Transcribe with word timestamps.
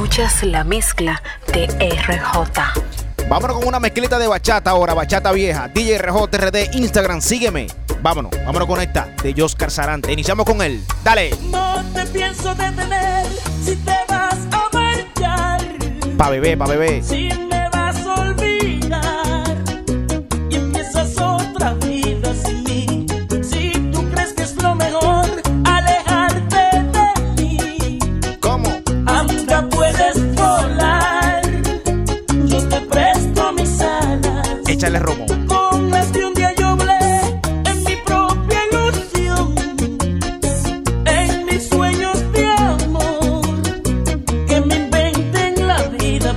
Escuchas 0.00 0.42
la 0.44 0.64
mezcla 0.64 1.22
de 1.52 1.66
RJ. 1.66 3.28
Vámonos 3.28 3.58
con 3.58 3.68
una 3.68 3.78
mezclita 3.78 4.18
de 4.18 4.28
bachata 4.28 4.70
ahora, 4.70 4.94
bachata 4.94 5.30
vieja. 5.30 5.68
DJ 5.68 5.98
RJ 5.98 6.38
RD, 6.38 6.74
Instagram, 6.76 7.20
sígueme. 7.20 7.66
Vámonos, 8.00 8.30
vámonos 8.46 8.66
con 8.66 8.80
esta 8.80 9.14
de 9.22 9.34
Joscar 9.36 9.70
Sarante. 9.70 10.10
Iniciamos 10.10 10.46
con 10.46 10.62
él. 10.62 10.82
Dale. 11.04 11.32
No 11.50 11.84
te 11.92 12.06
pienso 12.06 12.54
detener 12.54 13.26
si 13.62 13.76
te 13.76 13.94
vas 14.08 14.38
a 14.50 14.70
marchar. 14.72 15.60
Pa' 16.16 16.30
bebé, 16.30 16.56
pa' 16.56 16.66
bebé. 16.66 17.02
Si 17.02 17.28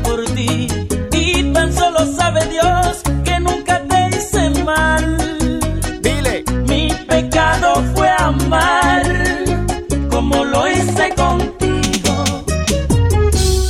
por 0.03 0.23
ti. 0.35 0.67
Y 1.11 1.43
tan 1.53 1.73
solo 1.73 1.99
sabe 2.15 2.45
Dios 2.47 3.01
que 3.23 3.39
nunca 3.39 3.81
te 3.87 4.09
hice 4.09 4.49
mal. 4.63 5.17
Dile. 6.01 6.43
Mi 6.67 6.89
pecado 7.07 7.83
fue 7.95 8.09
amar 8.09 9.03
como 10.09 10.43
lo 10.43 10.67
hice 10.67 11.13
contigo. 11.15 12.15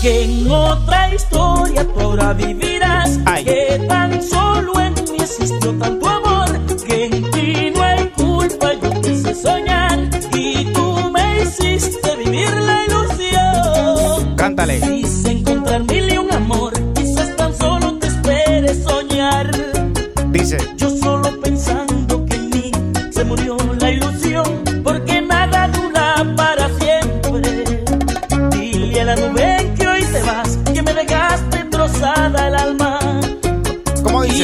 Que 0.01 0.23
en 0.25 0.51
otra 0.51 1.13
historia 1.13 1.85
tú 1.93 1.99
ahora 1.99 2.33
vivirás. 2.33 3.19
Ay. 3.25 3.45
Que 3.45 3.85
tan 3.87 4.21
solo 4.21 4.79
en 4.79 4.93
mí 4.93 5.17
existió 5.19 5.71
tanto 5.79 6.02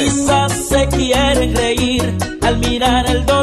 Quizás 0.04 0.54
se 0.70 0.88
quieren 0.88 1.54
reír 1.54 2.18
al 2.42 2.58
mirar 2.58 3.06
el 3.10 3.26
dolor, 3.26 3.39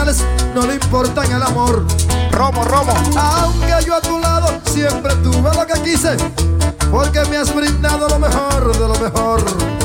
materiales 0.00 0.24
no 0.54 0.66
le 0.66 0.74
importan 0.74 1.30
el 1.30 1.42
amor. 1.42 1.84
Romo, 2.30 2.64
romo. 2.64 2.94
Aunque 3.16 3.74
yo 3.86 3.94
a 3.94 4.00
tu 4.00 4.18
lado 4.18 4.48
siempre 4.64 5.14
tuve 5.16 5.54
lo 5.54 5.66
que 5.66 5.80
quise, 5.82 6.16
porque 6.90 7.20
me 7.30 7.36
has 7.36 7.54
brindado 7.54 8.08
lo 8.08 8.18
mejor 8.18 8.72
de 8.72 8.88
lo 8.88 8.94
mejor. 8.94 9.42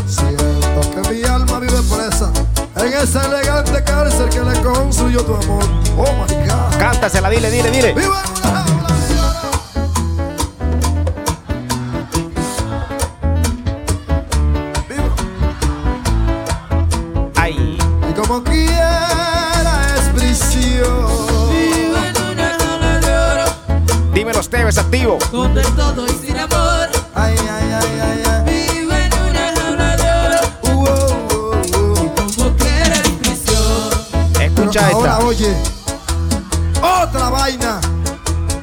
Siento 0.07 0.81
que 0.91 1.13
mi 1.13 1.23
alma 1.23 1.59
vive 1.59 1.81
presa 1.83 2.31
en 2.77 2.93
esa 2.93 3.25
elegante 3.25 3.83
cárcel 3.83 4.29
que 4.29 4.41
le 4.41 4.61
construyó 4.61 5.23
tu 5.23 5.35
amor. 5.35 5.63
Oh 5.97 6.11
my 6.13 6.47
God. 6.47 6.77
Cántasela, 6.79 7.29
dile, 7.29 7.51
dile, 7.51 7.71
dile. 7.71 7.93
Vivo 7.93 8.13
en 8.13 8.31
una 8.31 8.49
jaula. 8.51 8.89
Ay. 17.35 17.77
Y 18.09 18.13
como 18.13 18.43
quiera 18.43 18.74
Teves 24.65 24.79
activo. 24.79 25.19
Con 25.29 25.53
de 25.53 25.61
todo 25.61 26.07
y 26.07 26.25
sin 26.25 26.35
amor. 26.39 26.89
Ay, 27.13 27.35
ay, 27.37 27.71
ay, 27.71 28.01
ay, 28.01 28.23
ay. 28.25 28.73
Vivo 28.73 28.93
en 28.93 29.13
una 29.29 29.53
jaula 29.55 29.95
de 29.95 30.09
oro. 30.25 30.39
Uh, 30.63 30.69
uh, 30.71 30.85
uh, 31.37 32.01
uh. 32.01 32.15
Como 32.35 32.55
quiera 32.57 32.95
en 32.95 33.15
prisión. 33.17 33.91
Escucha 34.41 34.87
Pero 34.87 34.97
ahora 34.97 35.11
esta. 35.11 35.25
oye, 35.27 35.55
otra 36.81 37.29
vaina. 37.29 37.79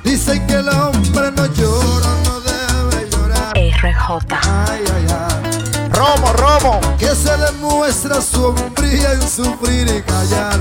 Dicen 0.03 0.45
que 0.49 0.55
el 0.55 0.69
hombre 0.71 1.31
no 1.37 1.47
llora, 1.47 2.09
no 2.25 2.41
debe 2.41 3.09
llorar. 3.09 3.53
RJ. 3.55 4.35
Ay, 4.43 4.85
ay, 4.97 5.07
ay. 5.09 5.89
Romo, 5.93 6.33
romo. 6.33 6.81
Que 6.99 7.15
se 7.15 7.37
demuestra 7.37 8.21
su 8.21 8.47
hombría 8.47 9.13
en 9.13 9.23
sufrir 9.23 9.87
y 9.87 10.03
callar. 10.03 10.59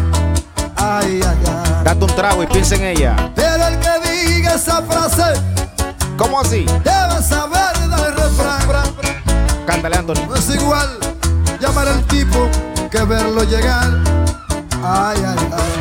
Ay, 0.75 1.19
ay, 1.28 1.38
ay. 1.47 1.84
Date 1.84 2.06
un 2.06 2.16
trago 2.16 2.44
y 2.44 2.46
piensa 2.46 2.75
en 2.75 2.84
ella. 2.84 3.31
Esa 4.62 4.84
frase 4.84 5.24
¿Cómo 6.18 6.40
así? 6.40 6.66
debe 6.84 7.24
saber 7.24 7.76
del 7.80 8.16
refrán. 8.16 8.62
Cántale. 9.66 10.04
No 10.04 10.36
es 10.36 10.50
igual 10.54 11.00
llamar 11.60 11.88
al 11.88 12.04
tipo 12.06 12.48
que 12.92 13.04
verlo 13.04 13.44
llegar. 13.44 13.90
Ay, 14.84 15.18
ay, 15.26 15.50
ay. 15.52 15.72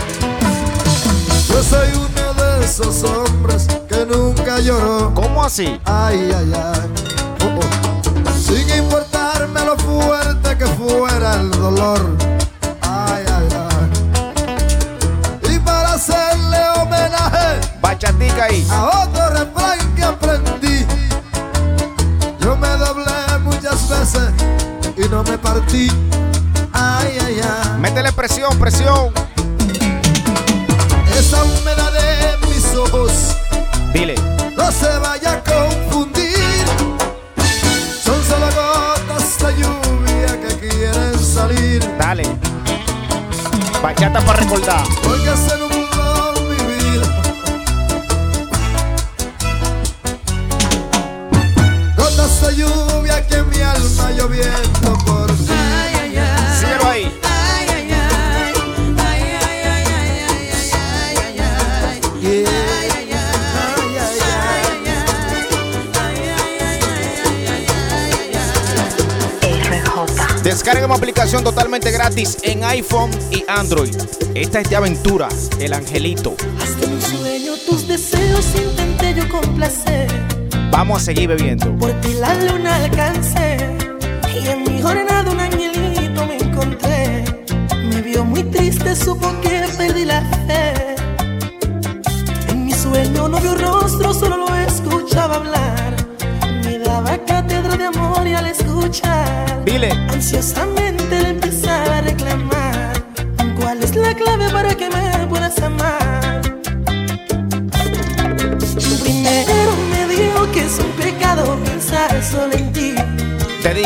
Yo 1.49 1.63
soy 1.63 1.89
uno 1.93 2.43
de 2.43 2.65
esos 2.65 3.03
hombres 3.03 3.67
que 3.87 4.07
nunca 4.07 4.59
lloró. 4.61 5.13
¿Cómo 5.15 5.45
así? 5.45 5.79
Ay, 5.85 6.33
ay, 6.35 6.53
ay. 6.55 6.81
Oh, 7.45 7.61
oh. 7.61 8.33
Sin 8.41 8.67
importarme 8.79 9.63
lo 9.63 9.77
fuerte 9.77 10.57
que 10.57 10.67
fuera 10.67 11.35
el 11.35 11.51
dolor. 11.51 12.01
Ahí. 18.39 18.67
a 18.71 19.03
otro 19.05 19.29
refrán 19.31 19.95
que 19.95 20.03
aprendí. 20.03 20.87
Yo 22.41 22.57
me 22.57 22.69
doblé 22.69 23.39
muchas 23.43 23.87
veces 23.89 24.31
y 24.97 25.09
no 25.11 25.23
me 25.25 25.37
partí. 25.37 25.89
Ay, 26.73 27.19
ay, 27.23 27.41
ay. 27.43 27.79
Métele 27.81 28.13
presión, 28.13 28.59
presión. 28.59 29.13
Esa 31.19 31.45
humedad 31.45 31.93
de 31.93 32.47
mis 32.47 32.75
ojos 32.75 33.13
Dile. 33.93 34.15
no 34.57 34.73
se 34.73 34.89
vaya 34.99 35.33
a 35.33 35.41
confundir. 35.45 36.65
Son 38.03 38.25
solo 38.25 38.47
gotas 38.47 39.39
de 39.39 39.63
lluvia 39.63 40.41
que 40.41 40.69
quieren 40.69 41.19
salir. 41.19 41.87
Dale. 41.99 42.25
Bachata 43.83 44.21
para 44.23 44.39
recordar. 44.41 44.83
Porque 45.03 45.37
se 45.37 45.70
lloviendo 54.31 54.99
por 55.05 55.27
ti. 55.27 55.45
Ay, 55.49 55.95
ay, 56.03 56.17
ay. 56.17 56.59
Síguelo 56.59 56.89
ahí. 56.89 57.13
Descarga 70.43 70.85
una 70.87 70.95
aplicación 70.95 71.45
totalmente 71.45 71.91
gratis 71.91 72.39
en 72.43 72.65
iPhone 72.65 73.11
y 73.31 73.45
Android. 73.47 73.95
Esta 74.35 74.61
es 74.61 74.71
de 74.71 74.77
aventura, 74.77 75.29
el 75.59 75.73
angelito. 75.75 76.35
Hasta 76.61 76.87
un 76.87 77.01
sueño 77.01 77.53
tus 77.69 77.87
deseos 77.87 78.47
intenté 78.57 79.15
yo 79.15 79.29
complacer. 79.29 80.09
Vamos 80.71 81.03
a 81.03 81.05
seguir 81.05 81.29
bebiendo. 81.29 81.77
Por 81.77 81.93
ti 82.01 82.15
la 82.15 82.35
luna 82.35 82.77
alcancé. 82.77 83.80
Y 84.35 84.49
en 84.49 84.63
mi 84.65 84.81
jornada 84.81 85.31
un 85.31 85.41
angelito 85.41 86.27
me 86.27 86.37
encontré. 86.39 87.25
Me 87.89 88.01
vio 88.03 88.25
muy 88.25 88.43
triste, 88.45 88.95
supo 88.95 89.29
que 89.41 89.67
perdí 89.77 90.05
la 90.05 90.23
fe. 90.47 90.97
En 92.49 92.67
mi 92.67 92.73
sueño 92.73 93.29
no 93.29 93.41
vio 93.41 93.55
rostro, 93.57 94.15
solo 94.15 94.37
lo 94.37 94.55
escuchaba 94.55 95.37
hablar. 95.37 95.97
Me 96.65 96.79
daba 96.79 97.19
cátedra 97.19 97.77
de 97.77 97.87
amor 97.87 98.27
y 98.27 98.35
al 98.35 98.47
escuchar, 98.47 99.65
Dile. 99.65 99.91
ansiosamente 100.09 101.23
le 101.23 101.29
empezaba 101.31 101.99
a 101.99 102.01
reclamar. 102.03 102.93
¿Cuál 103.61 103.83
es 103.83 103.95
la 103.95 104.15
clave 104.15 104.51
para 104.51 104.75
que 104.75 104.89
me 104.89 105.27
puedas 105.29 105.61
amar? 105.61 106.41
Primero 109.03 109.73
me 109.91 110.07
dijo 110.09 110.51
que 110.53 110.65
es 110.65 110.79
un 110.79 110.91
pecado 110.93 111.57
pensar 111.65 112.23
solo 112.23 112.55
en 112.55 112.70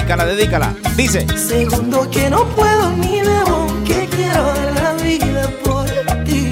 Dedícala, 0.04 0.26
dedícala. 0.26 0.74
Dice, 0.96 1.26
Segundo 1.34 2.10
que 2.10 2.28
no 2.28 2.44
puedo 2.48 2.90
ni 2.90 3.22
debo 3.22 3.66
Que 3.86 4.06
quiero 4.14 4.44
dar 4.44 4.82
la 4.82 4.92
vida 5.02 5.48
por 5.64 5.86
ti 6.24 6.50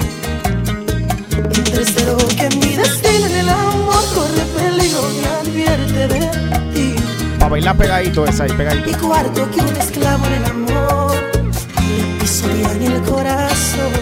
Y 1.51 1.61
tercero 1.61 2.17
que 2.17 2.49
mi 2.57 2.75
destino 2.75 3.27
en 3.27 3.35
el 3.35 3.49
amor 3.49 4.03
Corre 4.15 4.43
peligro 4.57 5.03
y 5.11 5.47
advierte 5.47 6.07
de 6.07 6.29
ti 6.73 6.95
para 7.37 7.49
bailar 7.49 7.77
pegadito 7.77 8.25
esa 8.25 8.45
ahí, 8.45 8.51
pegadito. 8.53 8.89
y 8.89 8.93
cuarto 8.93 9.51
que 9.51 9.61
un 9.61 9.75
esclavo 9.75 10.25
en 10.25 10.33
el 10.33 10.45
amor 10.45 11.15
le 11.15 12.19
pisotean 12.19 12.81
el 12.81 13.01
corazón 13.03 13.93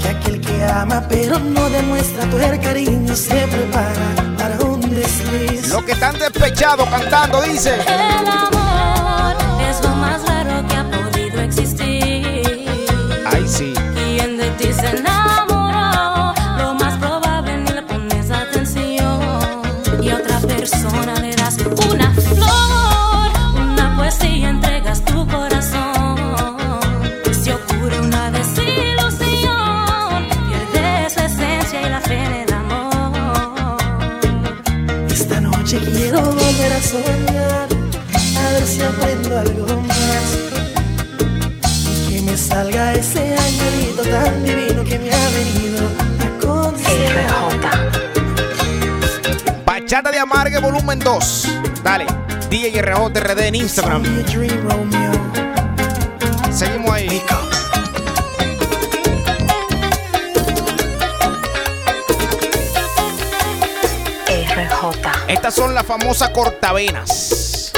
que 0.00 0.08
aquel 0.08 0.40
que 0.40 0.64
ama 0.64 1.06
pero 1.08 1.38
no 1.38 1.70
demuestra 1.70 2.24
el 2.24 2.60
cariño 2.60 3.14
se 3.14 3.46
prepara 3.46 4.34
para 4.36 4.58
un 4.64 4.69
Los 5.00 5.82
que 5.84 5.92
están 5.92 6.18
despechados 6.18 6.86
cantando, 6.90 7.40
dice. 7.40 7.74
El 7.74 8.28
amor 8.28 9.34
es 9.66 9.80
lo 9.82 9.88
más 9.96 10.22
raro 10.28 10.66
que 10.68 10.76
ha 10.76 10.84
podido 10.90 11.40
existir. 11.40 12.66
Ay, 13.24 13.48
sí. 13.48 13.72
Quien 13.94 14.36
de 14.36 14.50
ti 14.58 14.70
se 14.74 14.90
enamoró, 14.90 15.39
soñar 36.90 37.68
a 38.36 38.50
ver 38.52 38.66
si 38.66 38.82
aprendo 38.82 39.38
algo 39.38 39.80
más 39.82 40.38
y 42.08 42.14
que 42.16 42.22
me 42.22 42.36
salga 42.36 42.94
ese 42.94 43.36
angelito 43.36 44.02
tan 44.02 44.42
divino 44.42 44.82
que 44.82 44.98
me 44.98 45.12
ha 45.12 45.28
venido 45.30 45.86
a 46.18 46.28
consolar 46.44 47.28
RJ. 47.28 47.68
Bachata 49.64 50.10
de 50.10 50.18
Amargue 50.18 50.58
volumen 50.58 50.98
2. 50.98 51.48
Dale. 51.84 52.06
DJ 52.50 52.82
RJRD 52.82 53.40
en 53.46 53.54
Instagram. 53.54 54.02
Seguimos 56.50 56.90
ahí. 56.90 57.22
Estas 65.30 65.54
son 65.54 65.72
las 65.72 65.86
famosas 65.86 66.30
cortavenas. 66.30 67.70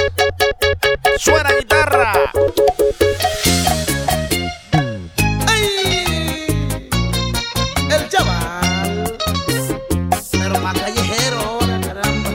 Suena 1.19 1.51
guitarra. 1.53 2.15
El 7.91 8.09
chaval, 8.09 9.19
pero 10.31 10.59
más 10.61 10.81
callejero 10.81 11.41
ahora, 11.41 11.79
caramba. 11.83 12.31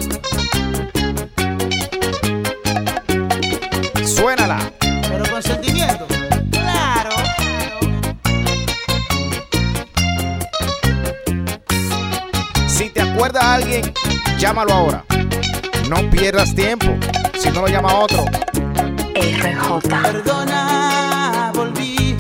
Suénala. 4.06 4.72
Pero 4.80 5.32
con 5.32 5.42
sentimiento. 5.42 6.06
Claro. 6.52 7.10
Si 12.68 12.92
te 12.92 13.02
acuerdas 13.02 13.44
a 13.44 13.56
alguien, 13.56 13.92
llámalo 14.38 14.74
ahora. 14.74 15.07
Pierdas 16.48 16.56
tiempo. 16.56 16.88
Si 17.38 17.50
no 17.50 17.62
lo 17.62 17.68
llama 17.68 18.00
otro. 18.00 18.26
RJ. 19.16 19.90
Perdona, 19.90 21.52
volví 21.54 22.16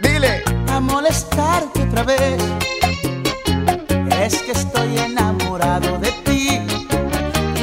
Dile. 0.00 0.42
a 0.70 0.80
molestarte 0.80 1.82
otra 1.82 2.02
vez. 2.02 2.42
Es 4.20 4.42
que 4.42 4.52
estoy 4.52 4.98
enamorado 4.98 5.98
de 5.98 6.12
ti 6.24 6.60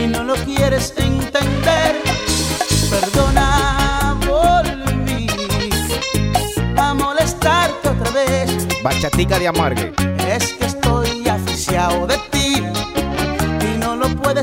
y 0.01 0.07
no 0.07 0.23
lo 0.23 0.35
quieres 0.35 0.93
entender. 0.97 2.01
Perdona, 2.89 4.17
volví 4.25 5.27
a 6.77 6.93
molestarte 6.93 7.89
otra 7.89 8.11
vez. 8.11 8.67
Bachatica 8.83 9.39
de 9.39 9.47
Amargue. 9.47 10.12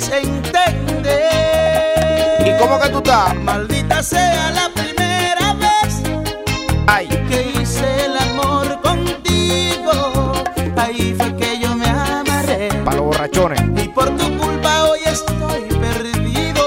Entender. 0.08 1.10
¿Y 2.46 2.58
cómo 2.58 2.80
que 2.80 2.88
tú 2.88 2.98
estás? 2.98 3.34
Maldita 3.36 4.02
sea 4.02 4.50
la 4.52 4.68
primera 4.74 5.54
vez 5.54 6.02
Ay. 6.86 7.08
que 7.28 7.60
hice 7.60 8.06
el 8.06 8.16
amor 8.16 8.80
contigo. 8.80 10.32
Ahí 10.76 11.14
fue 11.16 11.36
que 11.36 11.60
yo 11.60 11.74
me 11.76 11.86
amarré. 11.86 12.68
Para 12.84 12.96
los 12.96 13.06
borrachones. 13.06 13.60
Y 13.76 13.88
por 13.88 14.08
tu 14.16 14.38
culpa 14.38 14.84
hoy 14.84 15.00
estoy 15.04 15.62
perdido. 15.80 16.64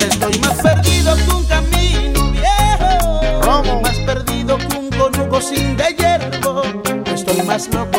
Estoy 0.00 0.38
más 0.40 0.54
perdido 0.62 1.16
que 1.16 1.30
un 1.30 1.44
camino 1.46 2.30
viejo. 2.32 3.40
¿Cómo? 3.42 3.80
Más 3.80 3.98
perdido 4.00 4.58
que 4.58 4.76
un 4.76 4.90
conuco 4.90 5.40
sin 5.40 5.76
de 5.76 5.94
hierro. 5.96 6.62
Estoy 7.06 7.42
más 7.42 7.68
loco 7.72 7.89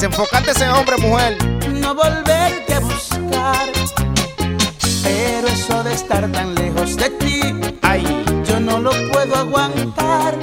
juré 0.00 0.08
Desenfocate 0.08 0.50
ese 0.52 0.68
hombre, 0.68 0.96
mujer. 0.98 1.36
no 1.72 1.94
volverte 1.94 2.74
a 2.74 2.80
buscar. 2.80 3.68
Pero 5.02 5.48
eso 5.48 5.82
de 5.82 5.92
estar 5.92 6.30
tan 6.32 6.54
lejos 6.54 6.96
de 6.96 7.10
ti, 7.10 7.40
Ay. 7.82 8.24
yo 8.44 8.60
no 8.60 8.78
lo 8.78 8.90
puedo 9.12 9.36
aguantar. 9.36 10.34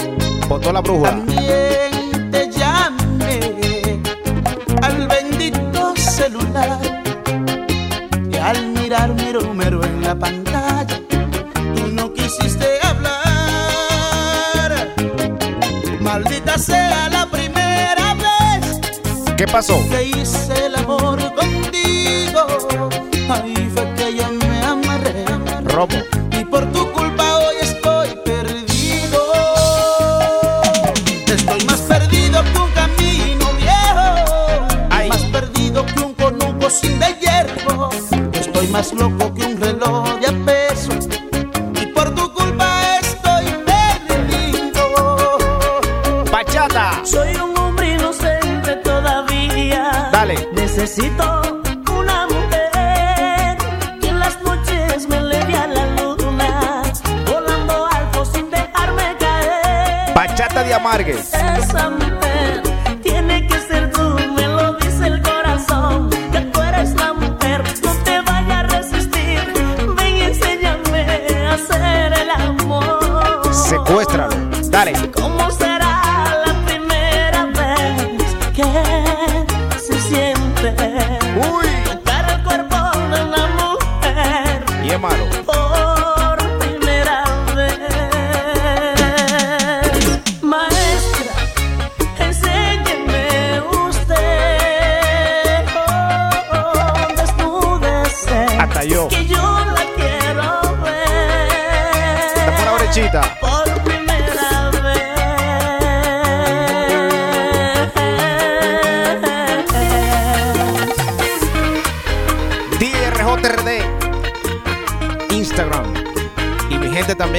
Botó 0.47 0.71
la 0.71 0.81
brújula. 0.81 1.23
¿Qué 19.37 19.45
pasó? 19.45 19.79
que 19.87 20.03
hice 20.03 20.65
el 20.65 20.75
amor 20.75 21.19
contigo. 21.35 22.47
Ahí 23.29 23.69
fue 23.71 23.93
que 23.93 24.15
yo 24.15 24.31
me 24.31 24.61
amarré. 24.63 25.25
Robo. 25.63 25.95
Y 26.31 26.43
por 26.43 26.65
tu 26.71 26.91
culpa 26.91 27.37
hoy 27.37 27.55
estoy 27.61 28.09
perdido. 28.25 29.21
Estoy 31.27 31.63
más 31.65 31.81
perdido 31.81 32.41
que 32.51 32.59
un 32.59 32.71
camino 32.71 33.53
viejo. 33.59 34.87
Ay. 34.89 35.09
Más 35.09 35.21
perdido 35.25 35.85
que 35.85 35.99
un 35.99 36.15
conuco 36.15 36.67
sin 36.71 36.97
de 36.97 37.15
hierro. 37.21 37.91
Estoy 38.33 38.67
más 38.69 38.91
loco 38.91 39.31
que 39.35 39.43
un 39.43 39.61
reloj 39.61 40.19
de 40.19 40.31
peso. 40.47 40.93
Y 41.79 41.85
por 41.93 42.09
tu 42.15 42.33
culpa 42.33 42.97
estoy 43.03 43.45
perdido. 43.67 45.37
Bachata. 46.31 47.01
Soy 47.05 47.35
un 47.35 47.46
Necesito 50.77 51.63
una 51.91 52.27
mujer 52.27 53.57
que 53.99 54.09
en 54.09 54.19
las 54.19 54.39
noches 54.43 55.09
me 55.09 55.19
leve 55.21 55.57
a 55.57 55.65
la 55.65 55.85
luna, 55.95 56.83
volando 57.25 57.87
alto 57.87 58.23
sin 58.23 58.51
dejarme 58.51 59.17
caer. 59.17 60.13
Bachata 60.13 60.63
de 60.63 60.75
Amargue. 60.75 61.13
Esa 61.13 61.89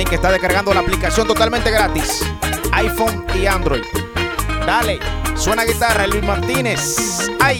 que 0.04 0.16
está 0.16 0.30
descargando 0.30 0.72
la 0.72 0.80
aplicación 0.80 1.26
totalmente 1.26 1.70
gratis. 1.70 2.24
iPhone 2.72 3.24
y 3.34 3.46
Android. 3.46 3.82
Dale, 4.66 4.98
suena 5.34 5.64
guitarra 5.64 6.06
Luis 6.06 6.22
Martínez. 6.22 7.30
¡Ay! 7.40 7.58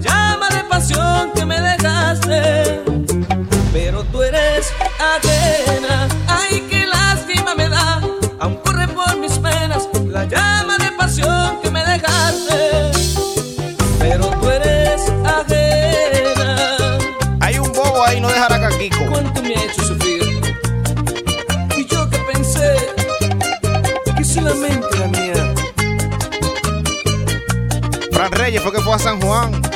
Llama 0.00 0.48
de 0.48 0.64
pasión 0.64 1.30
que 1.34 1.44
me 1.44 1.60
dejaste. 1.60 2.82
Pero 3.72 4.04
tú 4.04 4.22
eres 4.22 4.72
ajena, 4.98 6.08
ay, 6.26 6.66
qué 6.68 6.86
lástima 6.86 7.54
me 7.54 7.68
da, 7.68 8.00
aún 8.40 8.56
corre 8.64 8.88
por 8.88 9.16
mis 9.18 9.40
venas 9.40 9.88
la 10.06 10.24
llama 10.24 10.76
de 10.78 10.90
pasión 10.92 11.60
que 11.62 11.70
me 11.70 11.84
dejaste. 11.84 12.90
Pero 13.98 14.26
tú 14.40 14.48
eres 14.50 15.02
ajena, 15.24 16.98
Hay 17.40 17.58
un 17.58 17.72
bobo 17.72 18.04
ahí, 18.04 18.20
no 18.20 18.28
dejará 18.28 18.60
caquico. 18.60 19.04
cuánto 19.10 19.42
me 19.42 19.54
ha 19.54 19.64
hecho 19.64 19.82
sufrir. 19.84 20.40
Y 21.76 21.84
yo 21.86 22.08
que 22.10 22.18
pensé 22.32 22.76
que 24.16 24.24
solamente 24.24 24.86
era 24.96 25.06
mía. 25.08 25.54
Fran 28.12 28.32
Reyes 28.32 28.62
fue 28.62 28.72
que 28.72 28.80
fue 28.80 28.94
a 28.94 28.98
San 28.98 29.20
Juan. 29.20 29.69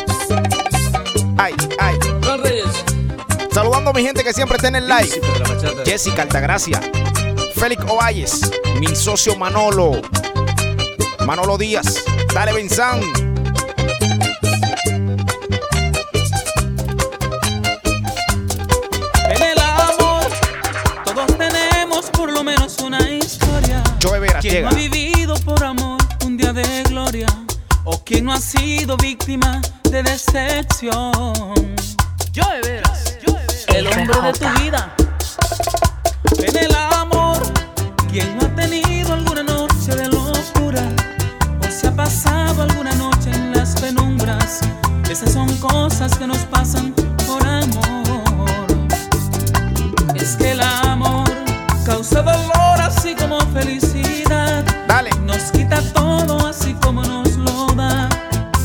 Mi 3.95 4.03
gente 4.03 4.25
que 4.25 4.33
siempre 4.33 4.57
está 4.57 4.69
en 4.69 4.77
el 4.77 4.89
bachata. 4.89 5.85
Jessica 5.85 6.23
Altagracia, 6.23 6.81
Félix 7.55 7.85
Ovalles, 7.85 8.41
mi 8.81 8.89
socio 8.95 9.37
Manolo, 9.37 10.03
Manolo 11.25 11.57
Díaz, 11.57 12.03
dale 12.35 12.53
Benzán. 12.53 13.01
En 19.31 19.43
el 19.43 19.59
amor, 19.59 20.27
todos 21.05 21.39
tenemos 21.39 22.07
por 22.11 22.33
lo 22.33 22.43
menos 22.43 22.79
una 22.79 23.01
historia. 23.09 23.83
Joe 24.03 24.19
Vera 24.19 24.41
¿Quién 24.41 24.55
llega. 24.55 24.71
no 24.71 24.77
ha 24.77 24.79
vivido 24.79 25.35
por 25.45 25.63
amor 25.65 26.01
un 26.25 26.37
día 26.37 26.53
de 26.53 26.83
gloria? 26.85 27.29
¿O 27.85 28.03
quién 28.05 28.25
no 28.25 28.33
ha 28.33 28.41
sido 28.41 28.97
víctima 28.97 29.61
de 29.91 30.03
decepción? 30.03 31.23
Yo 32.33 32.43
de 32.49 32.61
veras, 32.69 33.14
el 33.75 33.89
hombre 33.89 34.21
de 34.23 34.33
tu 34.33 34.63
vida. 34.63 34.95
En 36.39 36.57
el 36.57 36.75
amor, 36.75 37.43
¿quién 38.11 38.39
no 38.39 38.47
ha 38.47 38.55
tenido 38.55 39.15
alguna 39.15 39.43
noche 39.43 39.97
de 39.97 40.09
locura? 40.09 40.83
¿O 41.61 41.71
se 41.71 41.89
ha 41.89 41.97
pasado 41.97 42.63
alguna 42.63 42.95
noche 42.95 43.31
en 43.33 43.53
las 43.53 43.81
penumbras? 43.81 44.61
Esas 45.11 45.33
son 45.33 45.53
cosas 45.59 46.17
que 46.17 46.27
nos 46.27 46.39
pasan 46.39 46.95
por 47.27 47.45
amor. 47.45 48.67
Es 50.15 50.37
que 50.37 50.53
el 50.53 50.61
amor 50.61 51.29
causa 51.85 52.23
dolor 52.23 52.81
así 52.81 53.15
como 53.17 53.41
felicidad. 53.53 54.65
Dale. 54.87 55.11
Nos 55.23 55.51
quita 55.51 55.83
todo 55.93 56.47
así 56.47 56.75
como 56.75 57.03
nos 57.03 57.37
lo 57.37 57.67
da. 57.75 58.09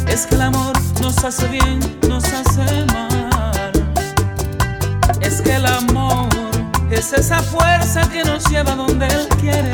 Es 0.08 0.28
que 0.28 0.36
el 0.36 0.42
amor 0.42 0.74
nos 1.02 1.24
hace 1.24 1.48
bien, 1.48 1.80
es 7.00 7.14
esa 7.14 7.42
fuerza 7.42 8.02
que 8.10 8.24
nos 8.26 8.44
lleva 8.50 8.76
donde 8.76 9.08
Él 9.08 9.26
quiere 9.40 9.72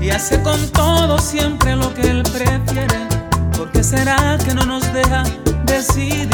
y 0.00 0.08
hace 0.08 0.40
con 0.40 0.58
todo 0.70 1.18
siempre 1.18 1.76
lo 1.76 1.92
que 1.92 2.00
Él 2.00 2.22
prefiere. 2.22 2.98
¿Por 3.54 3.70
qué 3.70 3.84
será 3.84 4.38
que 4.42 4.54
no 4.54 4.64
nos 4.64 4.90
deja 4.90 5.22
decidir? 5.66 6.30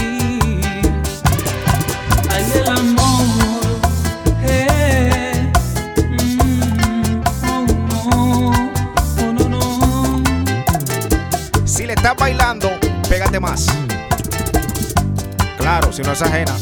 Ay, 2.30 2.52
el 2.54 2.68
amor. 2.68 3.26
eh, 4.44 5.52
mm. 6.08 7.20
Si 11.64 11.84
le 11.84 11.94
estás 11.94 12.14
bailando, 12.16 12.70
pégate 13.08 13.40
más. 13.40 13.66
Claro, 15.58 15.92
si 15.92 16.02
no 16.02 16.12
es 16.12 16.22
ajena. 16.22 16.54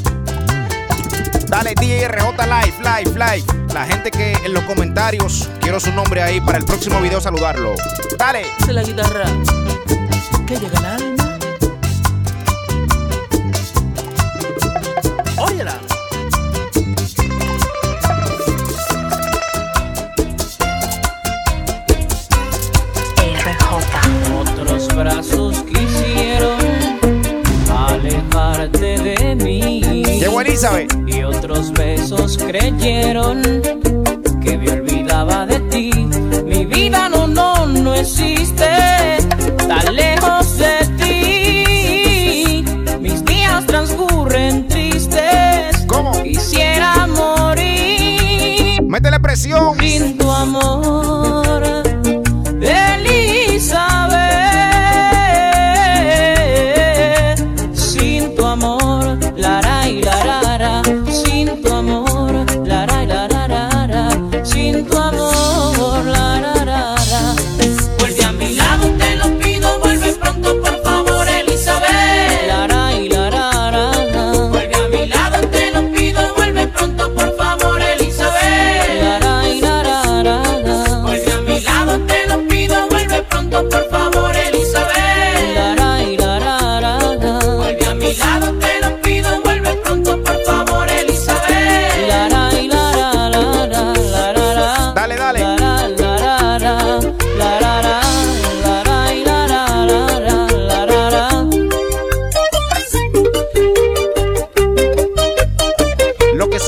Dale 1.57 1.75
DJ 1.75 2.09
RJ 2.09 2.37
Live, 2.45 2.75
Live, 2.81 3.13
Live. 3.15 3.73
La 3.73 3.87
gente 3.87 4.11
que 4.11 4.33
en 4.45 4.53
los 4.53 4.63
comentarios 4.65 5.49
quiero 5.63 5.81
su 5.81 5.91
nombre 5.91 6.21
ahí 6.21 6.39
para 6.39 6.59
el 6.59 6.67
próximo 6.67 7.01
video 7.01 7.19
saludarlo. 7.19 7.73
Dale. 8.19 8.43
La 8.69 8.83
guitarra 8.83 9.25
que 10.47 10.57
llega 10.59 10.95
al. 10.97 11.26
Elizabeth. 30.57 30.89
Y 31.07 31.23
otros 31.23 31.71
besos 31.75 32.39
creyeron 32.39 33.43
que 34.43 34.57
me 34.57 34.71
olvidaba 34.71 35.45
de 35.45 35.61
ti. 35.69 35.91
Mi 36.47 36.65
vida 36.65 37.11
no, 37.11 37.27
no, 37.27 37.67
no 37.67 37.93
existe 37.95 38.67
tan 39.69 39.95
lejos 39.95 40.57
de 40.57 40.87
ti. 40.97 42.65
Mis 43.01 43.23
días 43.27 43.67
transcurren 43.67 44.67
tristes. 44.67 45.85
¿Cómo? 45.87 46.23
Quisiera 46.23 47.07
morir 47.07 48.81
Métele 48.83 49.21
presión. 49.21 49.79
sin 49.79 50.17
tu 50.17 50.31
amor, 50.31 51.46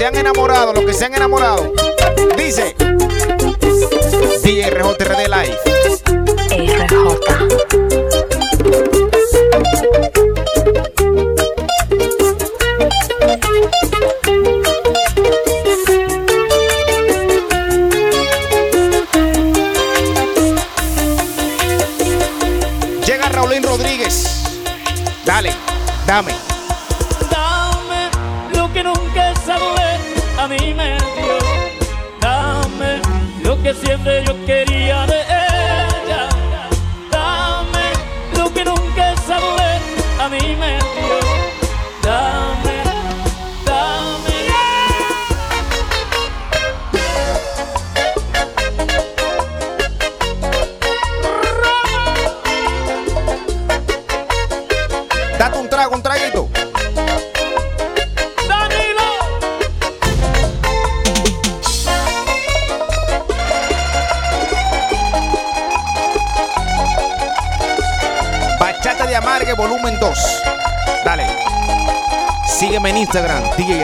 han 0.08 0.16
enamorado, 0.16 0.72
los 0.72 0.84
que 0.84 0.94
se 0.94 1.04
han 1.04 1.14
enamorado. 1.14 1.70
Dice 2.38 2.74
DJ 4.42 4.70
RJRD 4.70 5.28
Live. 5.28 5.77
Instagram, 72.98 73.54
DJ 73.54 73.77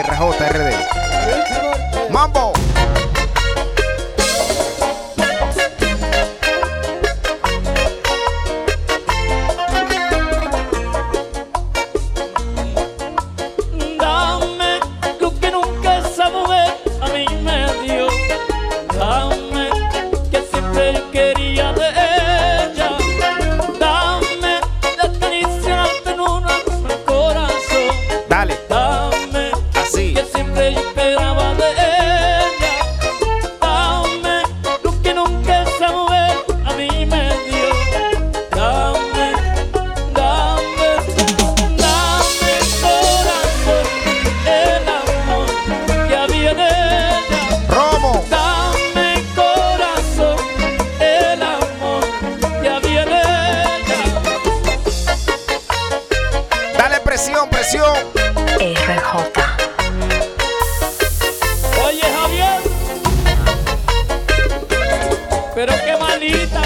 pero 65.55 65.73
qué 65.85 65.95
malita, 65.97 66.61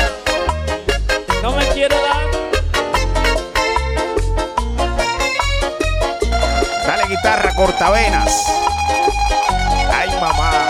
no 1.44 1.52
me 1.52 1.64
quiero 1.68 1.96
dar. 1.96 2.26
Dale 6.88 7.08
guitarra, 7.08 7.54
cortavenas. 7.56 8.46
Ay, 9.94 10.10
mamá. 10.20 10.70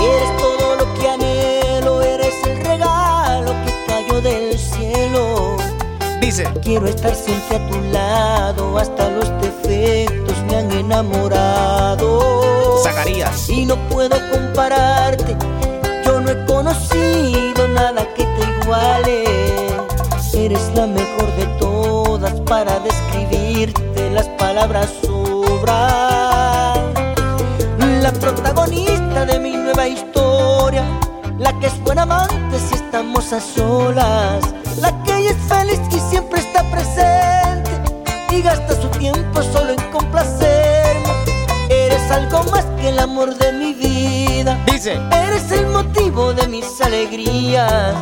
Eres 0.00 0.36
todo 0.36 0.76
lo 0.76 0.94
que 0.94 1.08
anhelo, 1.08 2.02
eres 2.02 2.34
el 2.46 2.64
regalo 2.64 3.52
que 3.64 3.72
cayó 3.88 4.20
del 4.20 4.56
cielo. 4.56 5.56
Dice. 6.20 6.46
Quiero 6.62 6.86
estar 6.86 7.14
siempre 7.14 7.56
a 7.56 7.68
tu 7.68 7.80
lado, 7.92 8.07
palabras 24.58 24.90
sobran. 25.02 26.92
La 28.02 28.12
protagonista 28.12 29.24
de 29.24 29.38
mi 29.38 29.52
nueva 29.52 29.86
historia, 29.86 30.82
la 31.38 31.52
que 31.60 31.68
es 31.68 31.80
buena 31.84 32.02
amante 32.02 32.58
si 32.58 32.74
estamos 32.74 33.32
a 33.32 33.40
solas, 33.40 34.42
la 34.80 34.90
que 35.04 35.28
es 35.28 35.36
feliz 35.48 35.80
y 35.92 36.00
siempre 36.00 36.40
está 36.40 36.64
presente 36.72 37.70
y 38.32 38.42
gasta 38.42 38.74
su 38.82 38.88
tiempo 38.98 39.42
solo 39.42 39.70
en 39.70 39.92
complacerme. 39.92 41.12
Eres 41.70 42.10
algo 42.10 42.42
más 42.50 42.64
que 42.80 42.88
el 42.88 42.98
amor 42.98 43.36
de 43.36 43.52
mi 43.52 43.74
vida. 43.74 44.58
Dice. 44.66 44.98
Eres 45.12 45.52
el 45.52 45.68
motivo 45.68 46.32
de 46.32 46.48
mis 46.48 46.80
alegrías. 46.80 47.94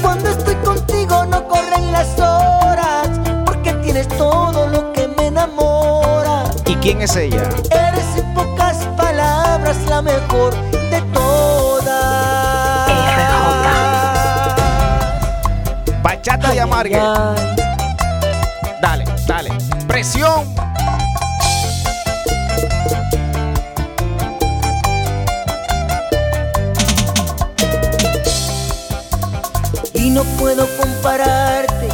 Cuando 0.00 0.30
estoy 0.30 0.54
contigo 0.64 1.26
no 1.26 1.46
corren 1.48 1.92
las 1.92 2.18
horas, 2.18 3.10
porque 3.44 3.74
tienes 3.82 4.08
todo 4.08 4.68
lo 4.68 4.78
que 4.78 4.87
me 4.87 4.87
enamora. 4.87 4.87
¿Y 4.87 4.87
quién 6.88 7.02
es 7.02 7.14
ella? 7.16 7.42
Eres 7.70 8.16
en 8.16 8.32
pocas 8.32 8.78
palabras 8.96 9.76
la 9.90 10.00
mejor 10.00 10.54
de 10.72 11.02
todas. 11.12 12.88
Bachata 16.02 16.50
de 16.50 16.60
Amargue. 16.62 16.98
Dale, 18.80 19.04
dale. 19.26 19.50
Presión. 19.86 20.46
Y 29.92 30.08
no 30.08 30.24
puedo 30.38 30.66
compararte, 30.78 31.88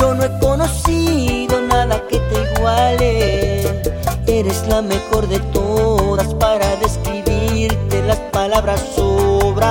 yo 0.00 0.12
no 0.12 0.24
he 0.24 0.38
conocido 0.40 1.60
nada 1.60 2.02
que 2.08 2.18
te 2.18 2.52
iguale. 2.52 3.93
Eres 4.34 4.66
la 4.66 4.82
mejor 4.82 5.28
de 5.28 5.38
todas 5.38 6.34
para 6.34 6.74
describirte, 6.76 8.02
las 8.02 8.18
palabras 8.32 8.80
sobran. 8.96 9.68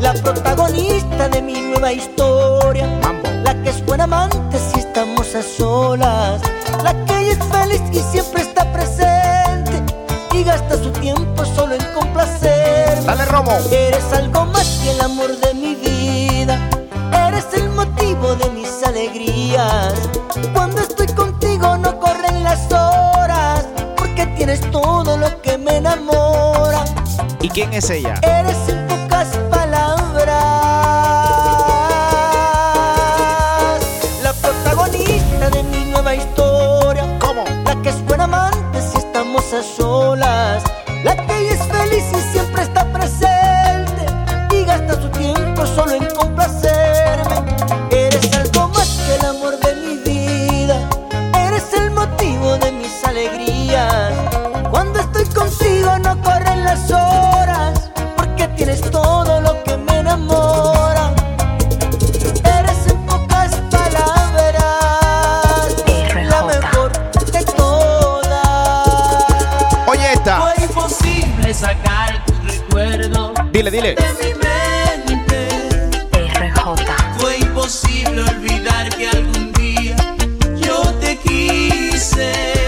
La 0.00 0.12
protagonista 0.24 1.28
de 1.28 1.40
mi 1.40 1.52
nueva 1.52 1.92
historia, 1.92 2.88
la 3.44 3.54
que 3.62 3.70
es 3.70 3.86
buena 3.86 4.04
amante 4.04 4.58
si 4.58 4.80
estamos 4.80 5.32
a 5.36 5.42
solas, 5.42 6.42
la 6.82 6.92
que 7.04 7.30
es 7.30 7.38
feliz 7.44 7.80
y 7.92 8.00
siempre 8.00 8.42
está 8.42 8.64
presente 8.72 9.80
y 10.34 10.42
gasta 10.42 10.82
su 10.82 10.90
tiempo 10.90 11.44
solo 11.44 11.76
en 11.76 11.84
complacerme. 11.94 13.04
Dale, 13.06 13.24
Romo. 13.26 13.52
Eres 13.70 14.12
algo 14.12 14.46
más 14.46 14.80
que 14.82 14.90
el 14.90 15.00
amor 15.00 15.30
de 15.38 15.54
mi 15.54 15.76
vida. 15.76 16.58
Eres 17.28 17.46
el 17.54 17.68
motivo 17.68 18.34
de 18.34 18.50
mis 18.50 18.82
alegrías. 18.84 19.94
Cuando 20.52 20.71
¿Y 27.42 27.48
quién 27.48 27.72
es 27.72 27.90
ella? 27.90 28.14
Dile, 73.72 73.94
dile. 73.94 73.94
De 73.94 74.12
mi 74.22 74.34
mente 74.34 75.48
RJ. 76.12 77.18
fue 77.18 77.38
imposible 77.38 78.22
olvidar 78.22 78.94
que 78.94 79.08
algún 79.08 79.50
día 79.54 79.96
yo 80.56 80.92
te 81.00 81.16
quise. 81.16 82.61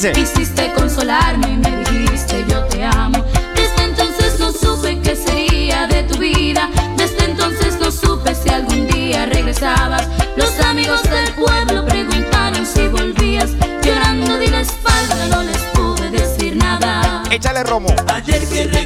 Dice. 0.00 0.12
Quisiste 0.12 0.72
consolarme 0.72 1.46
y 1.46 1.56
me 1.58 1.76
dijiste 1.84 2.42
yo 2.48 2.64
te 2.68 2.82
amo. 2.82 3.22
Desde 3.54 3.84
entonces 3.84 4.40
no 4.40 4.50
supe 4.50 4.98
qué 5.02 5.14
sería 5.14 5.86
de 5.88 6.04
tu 6.04 6.16
vida. 6.16 6.70
Desde 6.96 7.22
entonces 7.26 7.78
no 7.78 7.92
supe 7.92 8.34
si 8.34 8.48
algún 8.48 8.86
día 8.86 9.26
regresabas. 9.26 10.08
Los 10.36 10.58
amigos 10.60 11.02
del 11.02 11.30
pueblo 11.34 11.84
preguntaron 11.84 12.64
si 12.64 12.88
volvías. 12.88 13.50
Llorando 13.82 14.38
di 14.38 14.46
la 14.46 14.62
espalda, 14.62 15.26
no 15.28 15.42
les 15.42 15.58
pude 15.74 16.10
decir 16.10 16.56
nada. 16.56 17.22
Échale 17.30 17.62
romo. 17.62 17.94
Ayer 18.08 18.48
que 18.48 18.79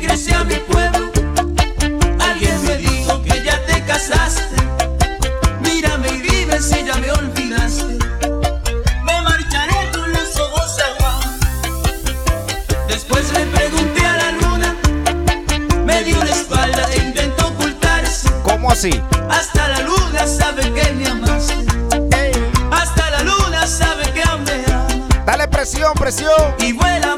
presión. 25.92 26.55
Y 26.61 26.73
vuela, 26.73 27.13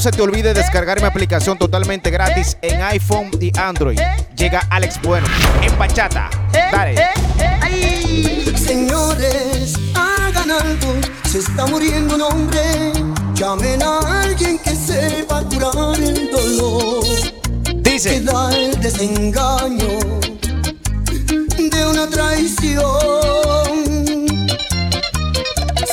no 0.00 0.04
se 0.04 0.12
te 0.12 0.22
olvide 0.22 0.54
descargar 0.54 0.98
mi 0.98 1.06
aplicación 1.06 1.58
totalmente 1.58 2.10
gratis 2.10 2.56
en 2.62 2.80
iPhone 2.80 3.30
y 3.38 3.52
Android. 3.58 4.00
Llega 4.34 4.66
Alex 4.70 4.98
Bueno 5.02 5.26
en 5.60 5.78
Bachata. 5.78 6.30
Dale. 6.54 6.94
Señores, 8.56 9.74
hagan 9.94 10.52
algo, 10.52 10.94
se 11.30 11.40
está 11.40 11.66
muriendo 11.66 12.14
un 12.14 12.22
hombre. 12.22 12.62
Llamen 13.34 13.82
a 13.82 14.22
alguien 14.22 14.58
que 14.60 14.74
sepa 14.74 15.42
curar 15.42 16.00
el 16.00 16.30
dolor. 16.30 17.04
Que 17.84 17.90
Dice. 17.92 18.22
da 18.22 18.56
el 18.56 18.80
desengaño 18.80 19.98
de 21.58 21.86
una 21.86 22.06
traición. 22.06 22.86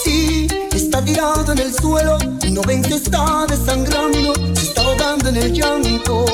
Sí, 0.02 0.48
está 0.72 1.04
tirado 1.04 1.52
en 1.52 1.60
el 1.60 1.74
suelo, 1.74 2.18
no 2.58 2.64
ven 2.64 2.82
que 2.82 2.96
está 2.96 3.46
desangrando, 3.48 4.34
se 4.56 4.64
está 4.64 4.82
ahogando 4.82 5.30
en 5.30 5.38
el 5.38 5.54
llanto 5.54 6.26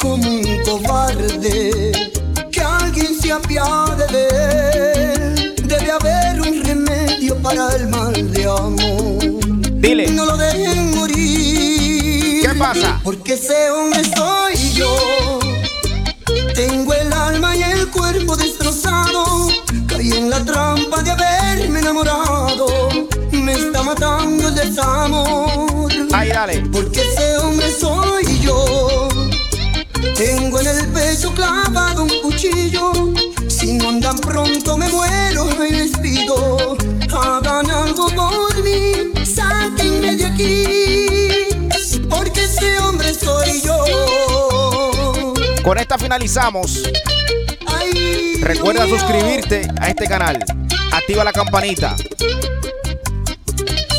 como 0.00 0.28
un 0.28 0.60
cobarde. 0.64 1.92
Que 2.50 2.60
alguien 2.60 3.14
se 3.20 3.30
apiade 3.30 4.06
de 4.08 4.24
él. 5.14 5.54
Debe 5.68 5.90
haber 5.92 6.40
un 6.40 6.64
remedio 6.64 7.36
para 7.36 7.68
el 7.76 7.86
mal 7.88 8.32
de 8.32 8.44
amor. 8.44 9.80
Dile. 9.80 10.10
No 10.10 10.26
lo 10.26 10.36
dejen 10.36 10.96
morir. 10.96 12.42
¿Qué 12.42 12.54
pasa? 12.58 13.00
Porque 13.04 13.34
ese 13.34 13.70
hombre 13.70 14.02
soy 14.16 14.72
yo. 14.72 15.38
Tengo 16.56 16.92
el 16.92 17.12
alma 17.12 17.54
y 17.54 17.62
el 17.62 17.88
cuerpo 17.88 18.36
destrozado. 18.36 19.48
Caí 19.86 20.12
en 20.12 20.28
la 20.28 20.44
trampa 20.44 21.02
de 21.04 21.10
haberme 21.12 21.31
Con 45.62 45.78
esta 45.78 45.96
finalizamos. 45.96 46.82
Ay, 47.66 48.34
Recuerda 48.40 48.84
Dios 48.84 49.00
mío. 49.00 49.08
suscribirte 49.08 49.68
a 49.80 49.88
este 49.88 50.06
canal. 50.06 50.44
Activa 50.92 51.22
la 51.22 51.32
campanita. 51.32 51.94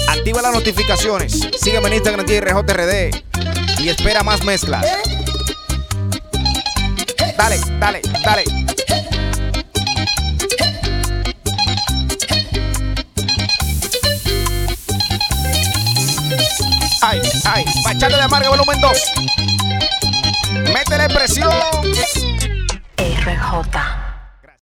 Activa 0.09 0.41
las 0.41 0.53
notificaciones. 0.53 1.47
Sígueme 1.59 1.87
en 1.87 1.93
Instagram 1.93 2.25
RJRD. 2.25 3.23
Y 3.79 3.89
espera 3.89 4.23
más 4.23 4.43
mezclas. 4.43 4.85
Dale, 7.37 7.59
dale, 7.79 8.01
dale. 8.23 8.43
Ay, 17.01 17.21
ay, 17.45 17.65
bachata 17.85 18.17
de 18.17 18.23
amarga 18.23 18.49
volumen 18.49 18.79
2. 18.81 19.52
Métele 20.73 21.07
presión. 21.07 21.51
RJ. 22.97 24.02